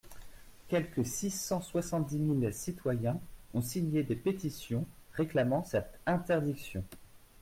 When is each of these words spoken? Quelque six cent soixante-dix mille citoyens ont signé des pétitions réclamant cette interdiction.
Quelque 0.67 1.03
six 1.03 1.29
cent 1.29 1.61
soixante-dix 1.61 2.17
mille 2.17 2.51
citoyens 2.55 3.19
ont 3.53 3.61
signé 3.61 4.01
des 4.01 4.15
pétitions 4.15 4.87
réclamant 5.13 5.63
cette 5.63 5.99
interdiction. 6.07 6.83